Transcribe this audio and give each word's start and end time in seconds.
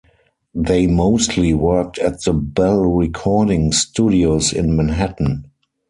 They 0.55 0.87
mostly 0.87 1.53
worked 1.53 1.99
at 1.99 2.23
the 2.23 2.33
Bell 2.33 2.81
recording 2.85 3.71
studios 3.71 4.51
in 4.51 4.75
Manhattan. 4.75 5.51